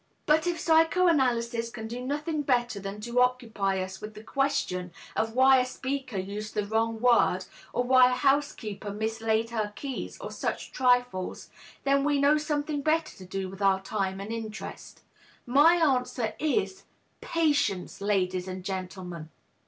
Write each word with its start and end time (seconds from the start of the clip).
But 0.25 0.47
if 0.47 0.59
psychoanalysis 0.59 1.69
can 1.69 1.87
do 1.87 2.01
nothing 2.03 2.41
better 2.41 2.79
than 2.79 2.99
to 3.01 3.21
occupy 3.21 3.79
us 3.79 4.01
with 4.01 4.15
the 4.15 4.23
question 4.23 4.91
of 5.15 5.35
why 5.35 5.59
a 5.59 5.65
speaker 5.67 6.17
used 6.17 6.55
the 6.55 6.65
wrong 6.65 6.99
word, 6.99 7.45
or 7.71 7.83
why 7.83 8.09
a 8.09 8.15
housekeeper 8.15 8.89
mislaid 8.89 9.51
her 9.51 9.71
keys, 9.75 10.17
or 10.19 10.31
such 10.31 10.71
trifles, 10.71 11.51
then 11.83 12.03
we 12.03 12.19
know 12.19 12.39
something 12.39 12.81
better 12.81 13.15
to 13.15 13.25
do 13.27 13.47
with 13.47 13.61
our 13.61 13.79
time 13.79 14.19
and 14.19 14.31
interest." 14.31 15.01
My 15.45 15.75
reply 15.75 16.33
is: 16.39 16.85
"Patience, 17.21 18.01
ladies 18.01 18.47
and 18.47 18.65
gentlemen. 18.65 19.29